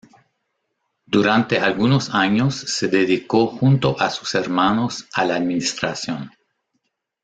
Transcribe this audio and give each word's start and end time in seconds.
Durante 1.05 1.59
algunos 1.59 2.09
años 2.09 2.55
se 2.55 2.87
dedicó 2.87 3.45
junto 3.45 3.99
a 3.99 4.09
sus 4.09 4.33
hermanos 4.33 5.05
a 5.13 5.25
la 5.25 5.35
administración. 5.35 6.31